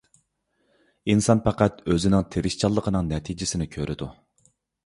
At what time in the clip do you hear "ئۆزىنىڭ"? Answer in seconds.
1.93-2.25